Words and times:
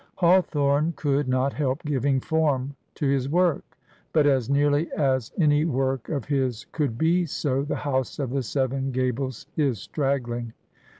Hawthorne 0.15 0.93
could 0.95 1.27
not 1.27 1.53
help 1.53 1.83
giving 1.83 2.19
form 2.19 2.75
to 2.95 3.05
his 3.05 3.29
work, 3.29 3.63
but 4.13 4.25
as 4.25 4.49
nearly 4.49 4.91
as 4.93 5.31
any 5.39 5.63
work 5.63 6.09
of 6.09 6.25
his 6.25 6.65
could 6.71 6.97
be 6.97 7.27
so" 7.27 7.61
The 7.63 7.75
House 7.75 8.17
of 8.17 8.31
the 8.31 8.41
Seven 8.41 8.89
Gables" 8.91 9.45
is 9.57 9.77
straggling. 9.79 10.53